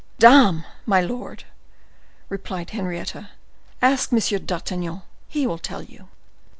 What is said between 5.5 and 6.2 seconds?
tell you."